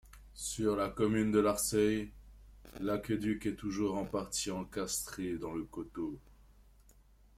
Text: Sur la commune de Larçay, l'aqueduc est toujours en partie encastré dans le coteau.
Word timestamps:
Sur 0.33 0.77
la 0.77 0.89
commune 0.89 1.31
de 1.31 1.37
Larçay, 1.37 2.09
l'aqueduc 2.79 3.45
est 3.45 3.53
toujours 3.55 3.99
en 3.99 4.05
partie 4.05 4.49
encastré 4.49 5.37
dans 5.37 5.53
le 5.53 5.63
coteau. 5.63 6.17